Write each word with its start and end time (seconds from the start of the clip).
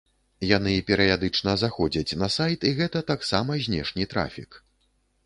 Яны 0.51 0.71
перыядычна 0.87 1.53
заходзяць 1.63 2.17
на 2.21 2.29
сайт 2.37 2.65
і 2.71 2.71
гэта 2.79 3.03
таксама 3.13 3.59
знешні 3.67 4.09
трафік. 4.15 4.51